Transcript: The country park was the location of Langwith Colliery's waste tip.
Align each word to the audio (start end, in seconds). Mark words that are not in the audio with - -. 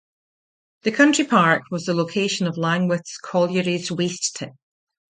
The 0.81 0.91
country 0.91 1.25
park 1.25 1.65
was 1.69 1.85
the 1.85 1.93
location 1.93 2.47
of 2.47 2.55
Langwith 2.57 3.05
Colliery's 3.23 3.91
waste 3.91 4.35
tip. 4.35 4.53